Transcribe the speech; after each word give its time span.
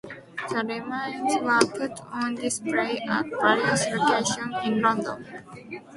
Their 0.49 0.63
remains 0.65 1.35
were 1.43 1.59
put 1.59 1.99
on 2.11 2.33
display 2.33 3.01
at 3.07 3.23
various 3.27 3.85
locations 3.93 4.55
in 4.63 4.81
London. 4.81 5.27